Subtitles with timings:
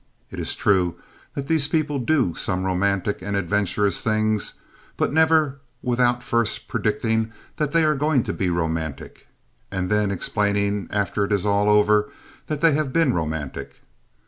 [0.31, 0.95] It is true
[1.35, 4.55] that these people do some romantic and adventurous things,
[4.97, 9.27] but never without first predicting that they are going to be romantic,
[9.71, 12.09] and then explaining after it is all over
[12.47, 13.81] that they have been romantic.